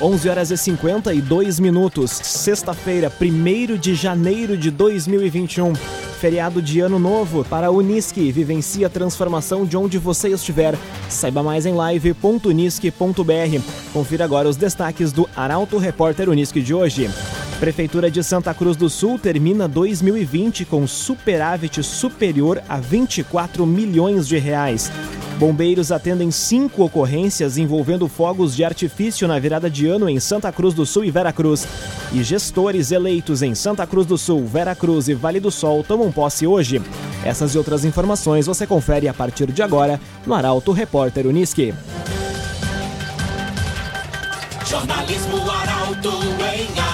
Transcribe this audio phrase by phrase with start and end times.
[0.00, 5.72] 11 horas e 52 minutos, sexta-feira, 1 de janeiro de 2021.
[6.18, 8.32] Feriado de Ano Novo para a Unisque.
[8.32, 10.76] Vivencie a transformação de onde você estiver.
[11.08, 13.60] Saiba mais em live.unisque.br.
[13.92, 17.08] Confira agora os destaques do Arauto Repórter Unisque de hoje.
[17.64, 24.36] Prefeitura de Santa Cruz do Sul termina 2020 com superávit superior a 24 milhões de
[24.36, 24.92] reais.
[25.38, 30.74] Bombeiros atendem cinco ocorrências envolvendo fogos de artifício na virada de ano em Santa Cruz
[30.74, 31.66] do Sul e Veracruz.
[32.12, 36.46] E gestores eleitos em Santa Cruz do Sul, Veracruz e Vale do Sol tomam posse
[36.46, 36.82] hoje.
[37.24, 41.72] Essas e outras informações você confere a partir de agora no Arauto Repórter Uniski.
[44.66, 46.10] Jornalismo Arauto
[46.54, 46.93] em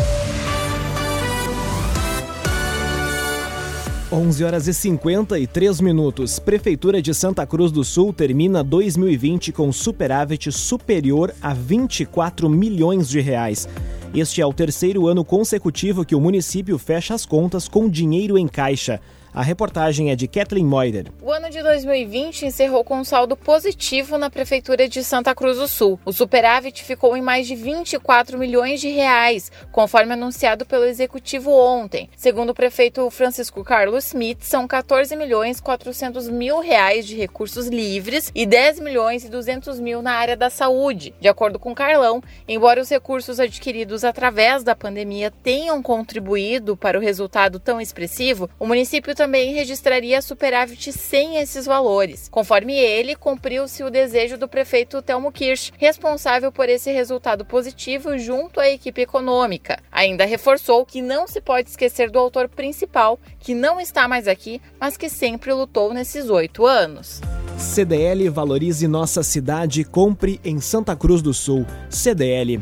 [4.13, 6.37] 11 horas e 53 minutos.
[6.37, 13.21] Prefeitura de Santa Cruz do Sul termina 2020 com superávit superior a 24 milhões de
[13.21, 13.69] reais.
[14.13, 18.49] Este é o terceiro ano consecutivo que o município fecha as contas com dinheiro em
[18.49, 18.99] caixa.
[19.33, 21.05] A reportagem é de Kathleen Moider.
[21.21, 25.69] O ano de 2020 encerrou com um saldo positivo na Prefeitura de Santa Cruz do
[25.69, 25.97] Sul.
[26.03, 32.09] O superávit ficou em mais de 24 milhões de reais, conforme anunciado pelo Executivo ontem.
[32.17, 38.33] Segundo o prefeito Francisco Carlos Smith, são 14 milhões 400 mil reais de recursos livres
[38.35, 41.15] e 10 milhões e 200 mil na área da saúde.
[41.21, 47.01] De acordo com Carlão, embora os recursos adquiridos através da pandemia tenham contribuído para o
[47.01, 52.27] resultado tão expressivo, o município também registraria superávit sem esses valores.
[52.27, 58.59] Conforme ele, cumpriu-se o desejo do prefeito Telmo Kirsch, responsável por esse resultado positivo junto
[58.59, 59.77] à equipe econômica.
[59.91, 64.59] Ainda reforçou que não se pode esquecer do autor principal, que não está mais aqui,
[64.79, 67.21] mas que sempre lutou nesses oito anos.
[67.59, 71.63] CDL Valorize Nossa Cidade, compre em Santa Cruz do Sul.
[71.91, 72.59] CDL.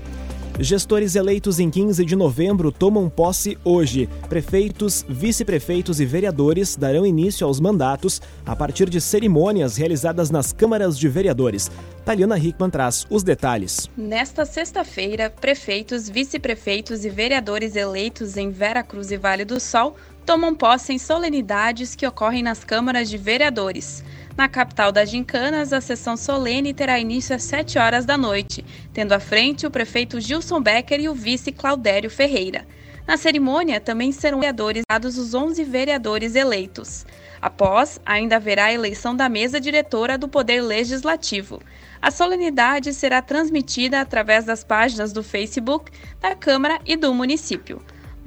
[0.62, 4.10] Gestores eleitos em 15 de novembro tomam posse hoje.
[4.28, 11.00] Prefeitos, vice-prefeitos e vereadores darão início aos mandatos a partir de cerimônias realizadas nas câmaras
[11.00, 11.72] de vereadores.
[12.04, 13.90] Taliana Hickman traz os detalhes.
[13.96, 19.96] Nesta sexta-feira, prefeitos, vice-prefeitos e vereadores eleitos em Vera Cruz e Vale do Sol
[20.30, 24.04] tomam posse em solenidades que ocorrem nas câmaras de vereadores.
[24.38, 28.64] Na capital das Gincanas, a sessão solene terá início às 7 horas da noite,
[28.94, 32.68] tendo à frente o prefeito Gilson Becker e o vice Claudério Ferreira.
[33.08, 37.08] Na cerimônia também serão vereadores os 11 vereadores eleitos.
[37.42, 41.60] Após, ainda haverá a eleição da mesa diretora do Poder Legislativo.
[42.00, 45.92] A solenidade será transmitida através das páginas do Facebook
[46.22, 47.82] da Câmara e do município.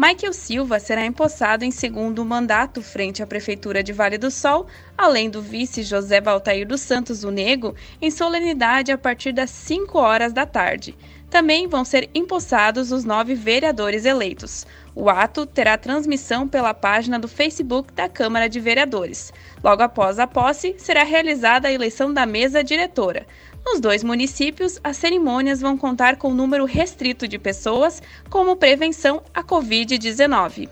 [0.05, 4.67] Michael Silva será empossado em segundo mandato frente à Prefeitura de Vale do Sol,
[4.99, 9.97] além do vice José Baltair dos Santos, o Nego, em solenidade a partir das 5
[9.97, 10.99] horas da tarde.
[11.31, 14.67] Também vão ser empossados os nove vereadores eleitos.
[14.93, 19.33] O ato terá transmissão pela página do Facebook da Câmara de Vereadores.
[19.62, 23.25] Logo após a posse, será realizada a eleição da mesa diretora.
[23.65, 29.23] Nos dois municípios, as cerimônias vão contar com um número restrito de pessoas, como prevenção
[29.33, 30.69] à Covid-19.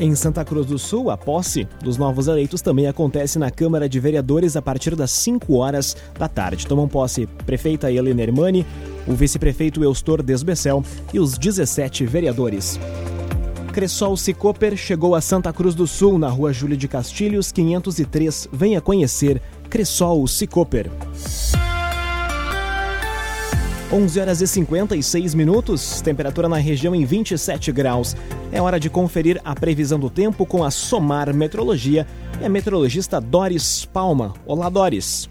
[0.00, 4.00] Em Santa Cruz do Sul, a posse dos novos eleitos também acontece na Câmara de
[4.00, 6.66] Vereadores a partir das 5 horas da tarde.
[6.66, 8.66] Tomam posse prefeita Helena Hermani,
[9.06, 10.82] o vice-prefeito Eustor Desbecel
[11.14, 12.80] e os 17 vereadores.
[13.72, 18.48] Cressol Cicoper chegou a Santa Cruz do Sul, na rua Júlia de Castilhos, 503.
[18.52, 19.40] Venha conhecer
[19.72, 20.90] Cressol Cicoper.
[23.90, 28.14] 11 horas e 56 minutos, temperatura na região em 27 graus.
[28.52, 32.06] É hora de conferir a previsão do tempo com a Somar Metrologia
[32.38, 34.34] e a meteorologista Doris Palma.
[34.44, 35.30] Olá, Doris.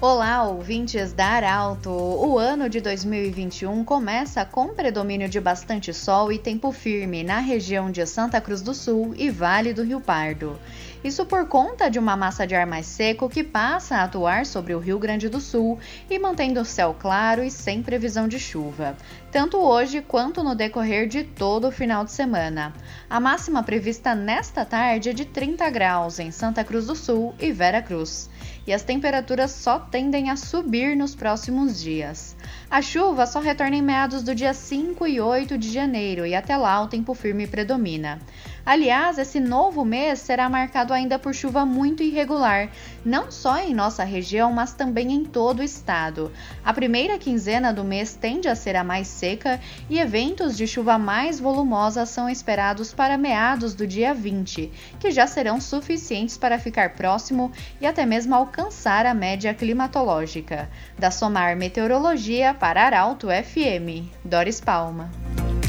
[0.00, 1.90] Olá, ouvintes da Arauto!
[1.90, 7.90] O ano de 2021 começa com predomínio de bastante sol e tempo firme na região
[7.90, 10.58] de Santa Cruz do Sul e Vale do Rio Pardo.
[11.04, 14.74] Isso por conta de uma massa de ar mais seco que passa a atuar sobre
[14.74, 15.78] o Rio Grande do Sul
[16.08, 18.96] e mantendo o céu claro e sem previsão de chuva,
[19.34, 22.72] tanto hoje quanto no decorrer de todo o final de semana.
[23.10, 27.50] A máxima prevista nesta tarde é de 30 graus em Santa Cruz do Sul e
[27.50, 28.30] Vera Cruz
[28.66, 32.34] e as temperaturas só tendem a subir nos próximos dias.
[32.70, 36.56] A chuva só retorna em meados do dia 5 e 8 de janeiro e até
[36.56, 38.18] lá o tempo firme predomina.
[38.64, 42.70] Aliás, esse novo mês será marcado ainda por chuva muito irregular,
[43.04, 46.32] não só em nossa região, mas também em todo o estado.
[46.64, 50.98] A primeira quinzena do mês tende a ser a mais seca e eventos de chuva
[50.98, 56.92] mais volumosa são esperados para meados do dia 20, que já serão suficientes para ficar
[56.92, 57.50] próximo
[57.80, 60.68] e até mesmo alcançar a média climatológica.
[60.98, 65.10] Da Somar Meteorologia para Arauto FM, Doris Palma.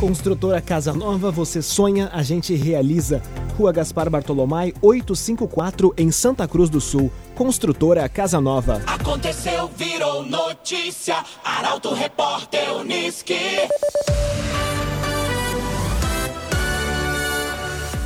[0.05, 3.23] Construtora Casa Nova, você sonha, a gente realiza.
[3.57, 7.11] Rua Gaspar Bartolomai, 854, em Santa Cruz do Sul.
[7.33, 8.83] Construtora Casa Nova.
[8.85, 11.15] Aconteceu, virou notícia.
[11.43, 13.33] Arauto Repórter Uniski.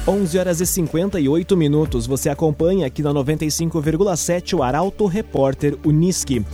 [0.08, 2.08] 11 horas e 58 minutos.
[2.08, 6.46] Você acompanha aqui na 95,7 o Arauto Repórter Uniski.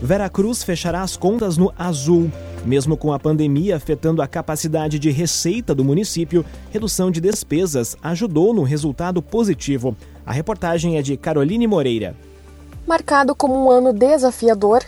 [0.00, 2.32] Veracruz fechará as contas no azul.
[2.64, 8.54] Mesmo com a pandemia afetando a capacidade de receita do município, redução de despesas ajudou
[8.54, 9.94] no resultado positivo.
[10.24, 12.16] A reportagem é de Caroline Moreira.
[12.86, 14.82] Marcado como um ano desafiador,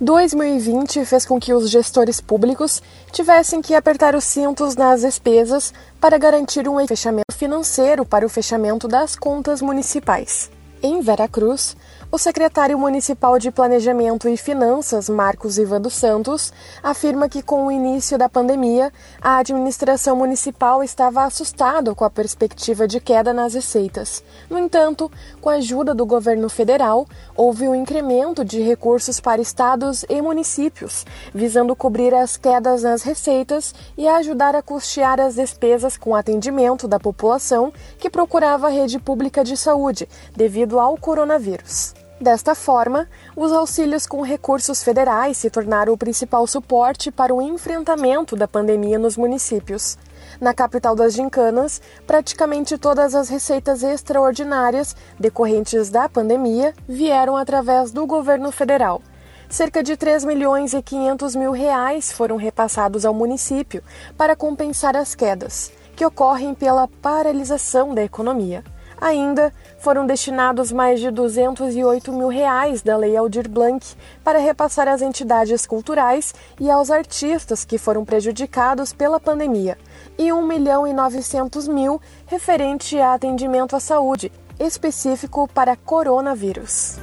[0.00, 2.82] 2020 fez com que os gestores públicos
[3.12, 8.88] tivessem que apertar os cintos nas despesas para garantir um fechamento financeiro para o fechamento
[8.88, 10.50] das contas municipais.
[10.82, 11.76] Em Veracruz,
[12.14, 17.72] o secretário municipal de Planejamento e Finanças, Marcos Ivan dos Santos, afirma que com o
[17.72, 24.22] início da pandemia, a administração municipal estava assustada com a perspectiva de queda nas receitas.
[24.50, 25.10] No entanto,
[25.40, 31.06] com a ajuda do governo federal, houve um incremento de recursos para estados e municípios,
[31.32, 37.00] visando cobrir as quedas nas receitas e ajudar a custear as despesas com atendimento da
[37.00, 40.06] população que procurava a rede pública de saúde
[40.36, 42.01] devido ao coronavírus.
[42.22, 48.36] Desta forma, os auxílios com recursos federais se tornaram o principal suporte para o enfrentamento
[48.36, 49.98] da pandemia nos municípios.
[50.40, 58.06] Na capital das gincanas, praticamente todas as receitas extraordinárias decorrentes da pandemia vieram através do
[58.06, 59.02] governo federal.
[59.48, 63.82] Cerca de 3 milhões e 500 mil reais foram repassados ao município
[64.16, 68.62] para compensar as quedas, que ocorrem pela paralisação da economia.
[69.02, 73.84] Ainda foram destinados mais de 208 mil reais da Lei Aldir Blanc
[74.22, 79.76] para repassar às entidades culturais e aos artistas que foram prejudicados pela pandemia,
[80.16, 86.96] e 1 milhão e 900 mil referente a atendimento à saúde, específico para coronavírus.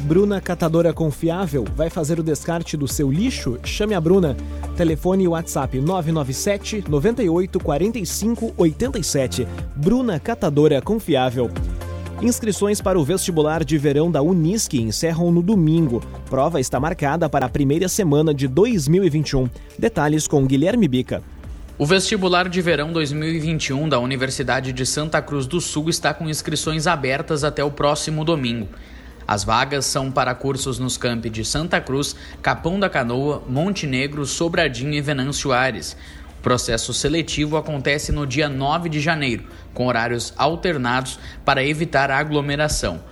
[0.00, 3.58] Bruna Catadora Confiável vai fazer o descarte do seu lixo?
[3.64, 4.36] Chame a Bruna.
[4.78, 9.48] Telefone e WhatsApp 997 98 45 87.
[9.74, 11.50] Bruna Catadora Confiável.
[12.22, 16.00] Inscrições para o vestibular de verão da Unisque encerram no domingo.
[16.30, 19.50] Prova está marcada para a primeira semana de 2021.
[19.76, 21.24] Detalhes com Guilherme Bica.
[21.76, 26.86] O vestibular de verão 2021 da Universidade de Santa Cruz do Sul está com inscrições
[26.86, 28.68] abertas até o próximo domingo.
[29.28, 34.24] As vagas são para cursos nos campi de Santa Cruz, Capão da Canoa, Monte Negro,
[34.24, 35.94] Sobradinho e Venâncio Aires.
[36.38, 39.44] O processo seletivo acontece no dia 9 de janeiro,
[39.74, 43.02] com horários alternados para evitar aglomeração.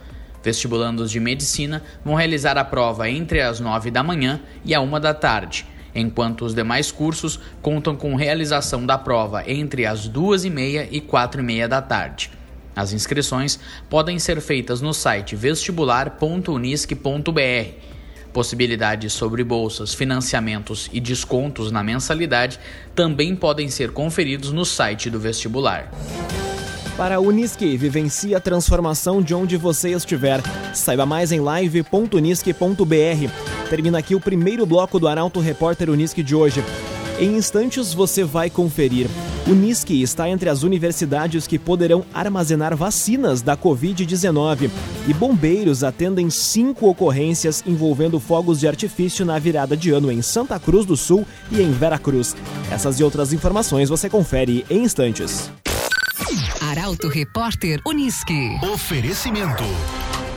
[0.42, 4.98] Vestibulandos de medicina vão realizar a prova entre as 9 da manhã e a 1
[4.98, 10.50] da tarde, enquanto os demais cursos contam com realização da prova entre as 2 e
[10.50, 12.35] meia e 4 e meia da tarde.
[12.76, 13.58] As inscrições
[13.88, 17.70] podem ser feitas no site vestibular.unisc.br.
[18.34, 22.60] Possibilidades sobre bolsas, financiamentos e descontos na mensalidade
[22.94, 25.90] também podem ser conferidos no site do vestibular.
[26.98, 30.42] Para a Unisque, vivencie a transformação de onde você estiver.
[30.74, 33.68] Saiba mais em live.unisque.br.
[33.70, 36.62] Termina aqui o primeiro bloco do Arauto Repórter Unisque de hoje.
[37.18, 39.06] Em instantes você vai conferir.
[39.46, 44.68] Unisque está entre as universidades que poderão armazenar vacinas da Covid-19
[45.06, 50.58] e bombeiros atendem cinco ocorrências envolvendo fogos de artifício na virada de ano em Santa
[50.58, 52.34] Cruz do Sul e em Veracruz.
[52.72, 55.48] Essas e outras informações você confere em instantes.
[56.60, 58.58] Arauto Repórter Unisque.
[58.72, 59.62] Oferecimento.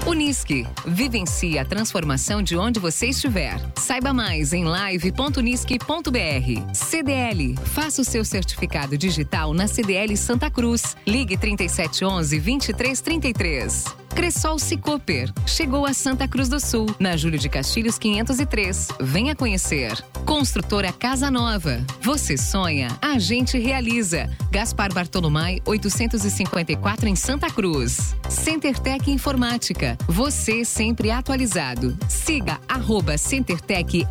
[0.05, 0.65] Unisque.
[0.85, 3.59] Vivencie a transformação de onde você estiver.
[3.75, 6.73] Saiba mais em live.unisque.br.
[6.73, 7.55] CDL.
[7.65, 10.95] Faça o seu certificado digital na CDL Santa Cruz.
[11.05, 13.99] Ligue 3711 2333.
[14.19, 15.31] Cressol Cicoper.
[15.45, 18.89] Chegou a Santa Cruz do Sul, na Júlio de Castilhos 503.
[18.99, 19.93] Venha conhecer.
[20.25, 21.83] Construtora Casa Nova.
[22.01, 24.29] Você sonha, a gente realiza.
[24.51, 28.13] Gaspar Bartolomai 854 em Santa Cruz.
[28.27, 29.88] CenterTech Informática.
[30.07, 31.97] Você sempre atualizado.
[32.07, 33.17] Siga arroba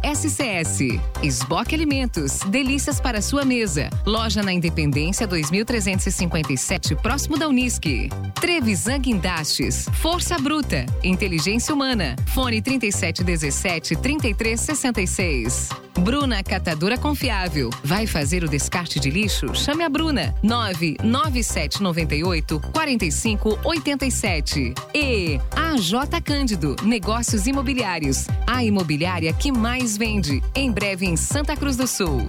[0.03, 1.01] SCS.
[1.23, 2.41] Esboque Alimentos.
[2.49, 3.91] Delícias para sua mesa.
[4.07, 8.09] Loja na Independência 2357, próximo da Unisque.
[8.41, 9.89] Trevisan Guindastes.
[9.95, 10.87] Força Bruta.
[11.03, 12.17] Inteligência Humana.
[12.35, 15.88] Fone 3717 3366.
[15.99, 17.71] Bruna Catadora Confiável.
[17.83, 19.55] Vai fazer o descarte de lixo?
[19.55, 20.35] Chame a Bruna.
[20.43, 24.75] 99798 4587.
[24.95, 26.77] E AJ Cândido.
[26.85, 28.27] Negócios Imobiliários.
[28.47, 30.43] A imobiliária que mais vende.
[30.55, 32.27] Em breve em Santa Cruz do Sul.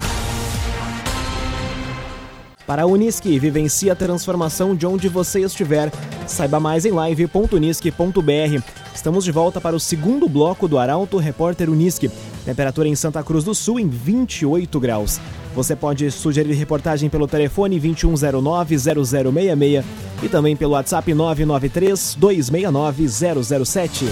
[2.66, 5.92] Para a Unisque, vivencie a transformação de onde você estiver.
[6.28, 8.64] Saiba mais em live.unisque.br.
[8.94, 12.12] Estamos de volta para o segundo bloco do Arauto Repórter Unisque.
[12.50, 15.22] Temperatura em Santa Cruz do Sul em 28 graus.
[15.54, 19.84] Você pode sugerir reportagem pelo telefone 2109-0066
[20.24, 24.06] e também pelo WhatsApp 993-269-007.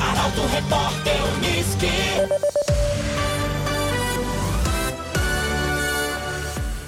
[0.00, 1.90] Arauto Repórter Unisque.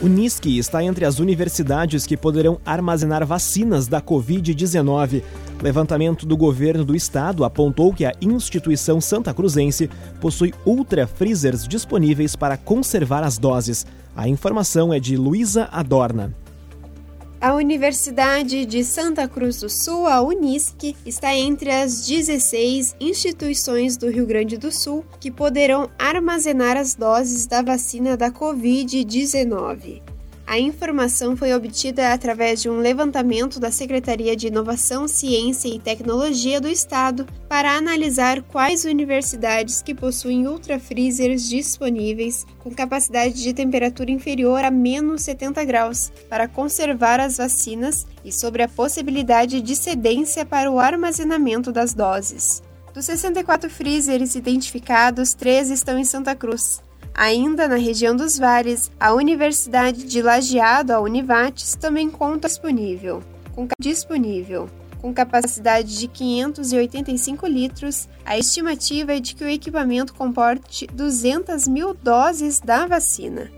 [0.01, 5.25] Unisque está entre as universidades que poderão armazenar vacinas da Covid-19.
[5.61, 12.37] Levantamento do governo do estado apontou que a instituição santa cruzense possui ultra freezers disponíveis
[12.37, 13.85] para conservar as doses.
[14.15, 16.33] A informação é de Luísa Adorna.
[17.41, 24.11] A Universidade de Santa Cruz do Sul, a Unisc, está entre as 16 instituições do
[24.11, 30.08] Rio Grande do Sul que poderão armazenar as doses da vacina da Covid-19.
[30.49, 36.59] A informação foi obtida através de um levantamento da Secretaria de Inovação, Ciência e Tecnologia
[36.59, 44.65] do Estado para analisar quais universidades que possuem ultrafreezers disponíveis com capacidade de temperatura inferior
[44.65, 50.71] a menos 70 graus para conservar as vacinas e sobre a possibilidade de cedência para
[50.71, 52.63] o armazenamento das doses.
[52.95, 56.88] Dos 64 freezers identificados, três estão em Santa Cruz.
[57.19, 63.25] Ainda na região dos vales, a Universidade de Lajeado, a Univates, também conta disponível.
[63.57, 64.71] Com, disponível.
[65.01, 71.93] Com capacidade de 585 litros, a estimativa é de que o equipamento comporte 200 mil
[71.93, 73.51] doses da vacina.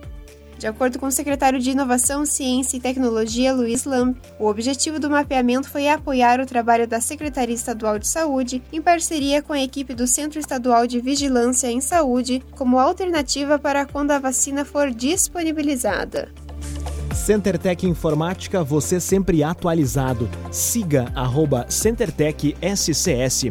[0.61, 5.09] De acordo com o secretário de Inovação, Ciência e Tecnologia, Luiz Lamp, o objetivo do
[5.09, 9.95] mapeamento foi apoiar o trabalho da Secretaria Estadual de Saúde em parceria com a equipe
[9.95, 16.29] do Centro Estadual de Vigilância em Saúde, como alternativa para quando a vacina for disponibilizada.
[17.15, 20.29] CenterTech Informática, você sempre atualizado.
[20.53, 23.47] Siga arroba CenterTech SCS.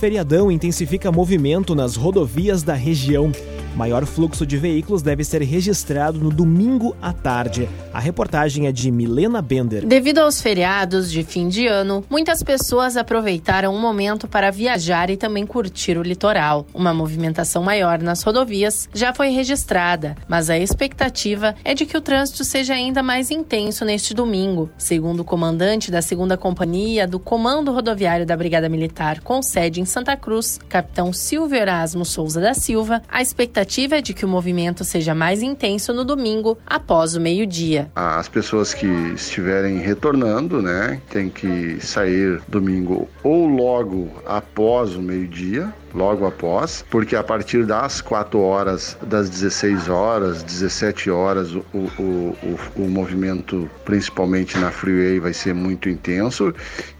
[0.00, 3.30] Feriadão intensifica movimento nas rodovias da região.
[3.74, 7.68] Maior fluxo de veículos deve ser registrado no domingo à tarde.
[7.92, 9.84] A reportagem é de Milena Bender.
[9.84, 15.16] Devido aos feriados de fim de ano, muitas pessoas aproveitaram o momento para viajar e
[15.16, 16.66] também curtir o litoral.
[16.72, 22.00] Uma movimentação maior nas rodovias já foi registrada, mas a expectativa é de que o
[22.00, 24.70] trânsito seja ainda mais intenso neste domingo.
[24.78, 29.84] Segundo o comandante da 2 Companhia do Comando Rodoviário da Brigada Militar, com sede em
[29.84, 34.28] Santa Cruz, capitão Silvio Erasmo Souza da Silva, a expectativa expectativa é de que o
[34.28, 37.90] movimento seja mais intenso no domingo, após o meio-dia.
[37.94, 45.72] As pessoas que estiverem retornando, né, tem que sair domingo ou logo após o meio-dia,
[45.94, 52.36] logo após, porque a partir das 4 horas, das 16 horas, 17 horas, o, o,
[52.42, 56.52] o, o movimento, principalmente na freeway, vai ser muito intenso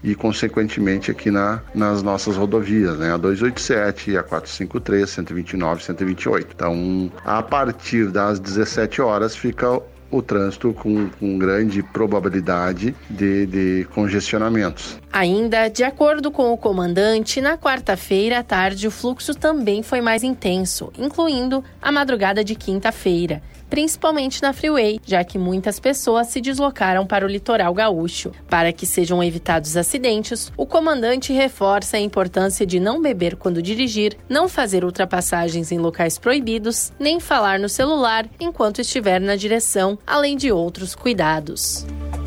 [0.03, 3.13] e, consequentemente, aqui na, nas nossas rodovias, né?
[3.13, 6.47] A 287, a 453, 129, 128.
[6.55, 9.81] Então, a partir das 17 horas fica
[10.17, 14.99] o trânsito com, com grande probabilidade de, de congestionamentos.
[15.11, 20.23] Ainda, de acordo com o comandante, na quarta-feira à tarde o fluxo também foi mais
[20.23, 23.41] intenso, incluindo a madrugada de quinta-feira
[23.75, 28.31] principalmente na freeway, já que muitas pessoas se deslocaram para o litoral gaúcho.
[28.49, 34.17] Para que sejam evitados acidentes, o comandante reforça a importância de não beber quando dirigir,
[34.29, 40.37] não fazer ultrapassagens em locais proibidos, nem falar no celular enquanto estiver na direção, além
[40.37, 41.85] de outros cuidados.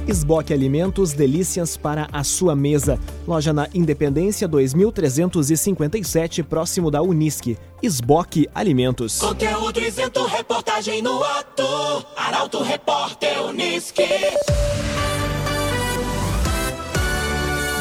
[0.09, 2.99] Esboque Alimentos, delícias para a sua mesa.
[3.27, 7.59] Loja na Independência 2357, próximo da Unisque.
[7.83, 9.19] Esboque Alimentos.
[9.19, 11.63] Conteúdo isento, reportagem no ato.
[12.17, 14.03] Arauto Repórter Unisque.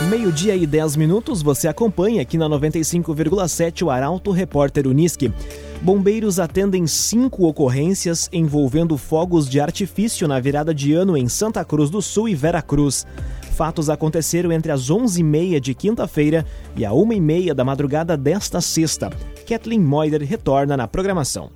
[0.10, 5.34] Meio-dia e 10 minutos, você acompanha aqui na 95,7 o Arauto Repórter Uniski.
[5.82, 11.90] Bombeiros atendem cinco ocorrências envolvendo fogos de artifício na virada de ano em Santa Cruz
[11.90, 13.06] do Sul e Veracruz.
[13.56, 19.10] Fatos aconteceram entre as 11h30 de quinta-feira e a 1h30 da madrugada desta sexta.
[19.48, 21.52] Kathleen Moider retorna na programação.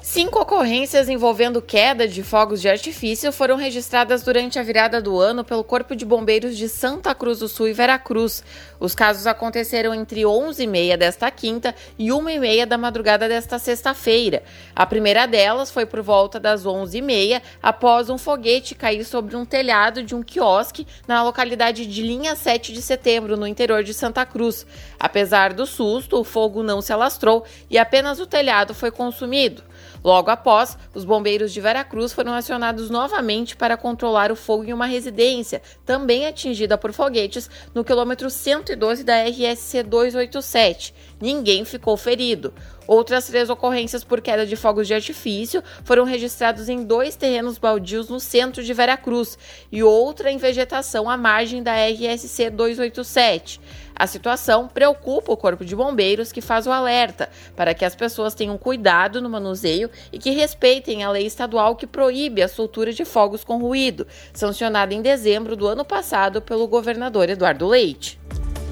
[0.00, 5.42] Cinco ocorrências envolvendo queda de fogos de artifício foram registradas durante a virada do ano
[5.42, 8.44] pelo Corpo de Bombeiros de Santa Cruz do Sul e Veracruz.
[8.78, 14.44] Os casos aconteceram entre 11h30 desta quinta e 1h30 da madrugada desta sexta-feira.
[14.74, 20.04] A primeira delas foi por volta das 11h30, após um foguete cair sobre um telhado
[20.04, 24.64] de um quiosque na localidade de Linha 7 de Setembro, no interior de Santa Cruz.
[24.98, 29.64] Apesar do susto, o fogo não se alastrou e apenas o telhado foi consumido.
[30.02, 34.86] Logo após, os bombeiros de Veracruz foram acionados novamente para controlar o fogo em uma
[34.86, 40.94] residência, também atingida por foguetes, no quilômetro 112 da RSC 287.
[41.20, 42.52] Ninguém ficou ferido.
[42.86, 48.08] Outras três ocorrências por queda de fogos de artifício foram registrados em dois terrenos baldios
[48.08, 49.36] no centro de Veracruz
[49.70, 53.60] e outra em vegetação à margem da RSC 287.
[53.98, 58.34] A situação preocupa o Corpo de Bombeiros, que faz o alerta para que as pessoas
[58.34, 63.04] tenham cuidado no manuseio e que respeitem a lei estadual que proíbe a soltura de
[63.04, 68.20] fogos com ruído, sancionada em dezembro do ano passado pelo governador Eduardo Leite.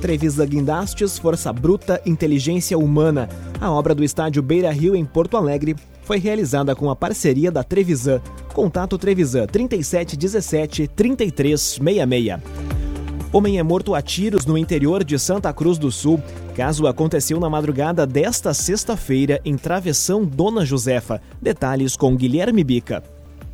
[0.01, 3.29] Trevisa Guindastes, Força Bruta, Inteligência Humana.
[3.61, 7.65] A obra do estádio Beira Rio, em Porto Alegre, foi realizada com a parceria da
[7.65, 8.21] Trevisan.
[8.53, 12.66] Contato Trevisan 3717 3366.
[13.37, 16.19] Homem é morto a tiros no interior de Santa Cruz do Sul.
[16.55, 21.21] Caso aconteceu na madrugada desta sexta-feira em Travessão Dona Josefa.
[21.43, 23.05] Detalhes com Guilherme Bica.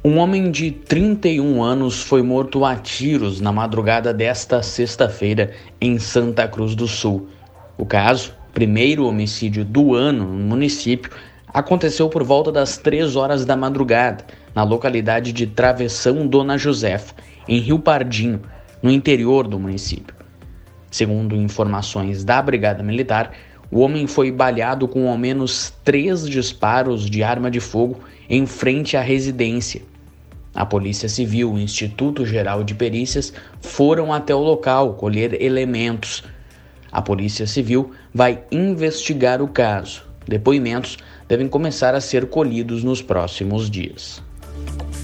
[0.05, 6.47] Um homem de 31 anos foi morto a tiros na madrugada desta sexta-feira em Santa
[6.47, 7.27] Cruz do Sul.
[7.77, 11.11] O caso, primeiro homicídio do ano no município,
[11.49, 14.25] aconteceu por volta das 3 horas da madrugada,
[14.55, 17.15] na localidade de Travessão Dona Josefa,
[17.49, 18.43] em Rio Pardinho,
[18.83, 20.15] no interior do município.
[20.91, 23.33] Segundo informações da Brigada Militar,
[23.71, 28.97] o homem foi baleado com ao menos três disparos de arma de fogo em frente
[28.97, 29.81] à residência.
[30.55, 36.23] A Polícia Civil e o Instituto Geral de Perícias foram até o local colher elementos.
[36.91, 40.03] A Polícia Civil vai investigar o caso.
[40.29, 44.23] Depoimentos devem começar a ser colhidos nos próximos dias.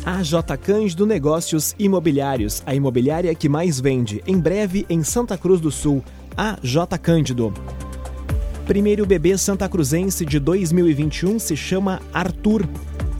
[0.08, 5.70] AJ Cândido Negócios Imobiliários, a imobiliária que mais vende, em breve em Santa Cruz do
[5.70, 6.02] Sul.
[6.34, 7.52] AJ Cândido.
[8.66, 12.66] Primeiro bebê santa cruzense de 2021 se chama Arthur.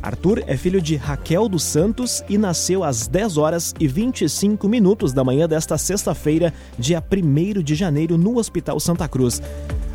[0.02, 5.12] Arthur é filho de Raquel dos Santos e nasceu às 10 horas e 25 minutos
[5.12, 9.42] da manhã desta sexta-feira, dia 1 de janeiro, no Hospital Santa Cruz.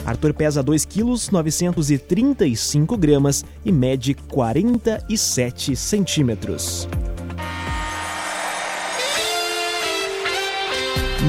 [0.06, 6.88] Arthur pesa 2 quilos 935 gramas e mede 47 centímetros.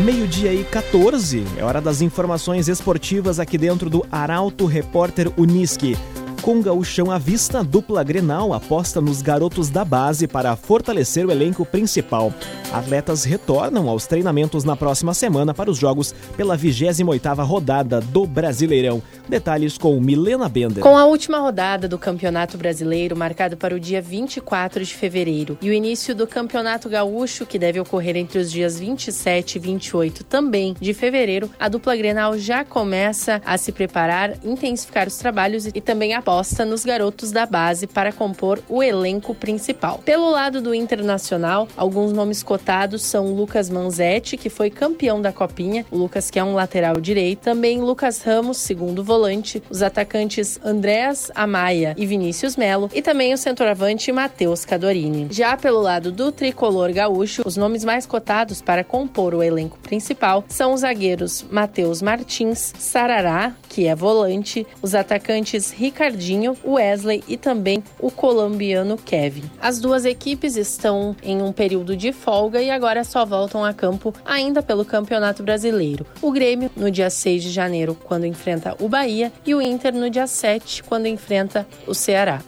[0.05, 5.97] Meio-dia e 14, é hora das informações esportivas aqui dentro do Arauto Repórter Uniski.
[6.45, 11.65] Com gauchão à vista, dupla Grenal aposta nos garotos da base para fortalecer o elenco
[11.65, 12.35] principal.
[12.71, 19.03] Atletas retornam aos treinamentos na próxima semana para os jogos pela 28ª rodada do Brasileirão.
[19.27, 20.83] Detalhes com Milena Bender.
[20.83, 25.71] Com a última rodada do Campeonato Brasileiro marcado para o dia 24 de fevereiro e
[25.71, 30.77] o início do Campeonato Gaúcho que deve ocorrer entre os dias 27 e 28 também
[30.79, 36.13] de fevereiro, a dupla Grenal já começa a se preparar, intensificar os trabalhos e também
[36.13, 40.01] aposta aposta nos garotos da base para compor o elenco principal.
[40.05, 45.87] Pelo lado do Internacional, alguns nomes cotados são Lucas Manzetti, que foi campeão da Copinha,
[45.93, 51.31] o Lucas que é um lateral direito, também Lucas Ramos, segundo volante, os atacantes Andréas
[51.37, 55.29] Amaya e Vinícius Melo e também o centroavante Matheus Cadorini.
[55.31, 60.45] Já pelo lado do tricolor gaúcho, os nomes mais cotados para compor o elenco principal
[60.49, 67.83] são os zagueiros Matheus Martins, Sarará, que é volante, os atacantes Ricardinho Wesley e também
[67.99, 69.51] o colombiano Kevin.
[69.61, 74.15] As duas equipes estão em um período de folga e agora só voltam a campo
[74.25, 76.07] ainda pelo Campeonato Brasileiro.
[76.23, 80.09] O Grêmio no dia 6 de janeiro, quando enfrenta o Bahia, e o Inter no
[80.09, 82.43] dia 7, quando enfrenta o Ceará.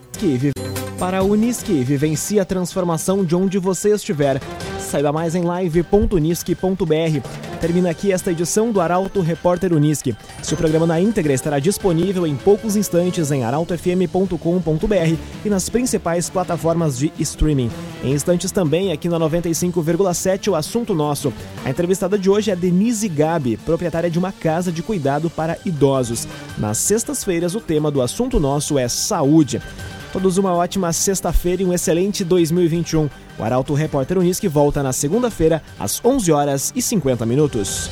[0.98, 4.40] Para a Unisque, vivencie a transformação de onde você estiver.
[4.80, 7.20] Saiba mais em live.unisque.br.
[7.61, 10.16] Termina aqui esta edição do Arauto Repórter Uniski.
[10.42, 16.96] Seu programa na íntegra estará disponível em poucos instantes em arautofm.com.br e nas principais plataformas
[16.98, 17.70] de streaming.
[18.02, 21.30] Em instantes também aqui na 95,7 o assunto nosso.
[21.62, 26.26] A entrevistada de hoje é Denise Gabi, proprietária de uma casa de cuidado para idosos.
[26.56, 29.61] Nas sextas-feiras o tema do assunto nosso é saúde.
[30.16, 33.11] Todos uma ótima sexta-feira e um excelente 2021.
[33.38, 37.90] O Arauto Repórter Unisque volta na segunda-feira, às 11 horas e 50 minutos.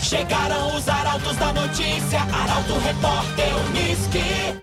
[0.00, 4.56] Chegaram os arautos da notícia, Arauto Repórter Unisque.